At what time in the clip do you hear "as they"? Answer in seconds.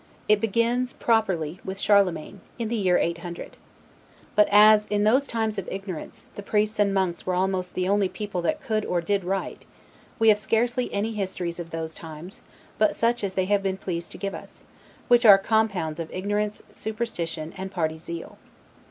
13.23-13.45